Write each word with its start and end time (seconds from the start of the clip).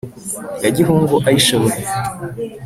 ya 0.63 0.69
gihungu 0.77 1.15
ayishoboye, 1.27 1.79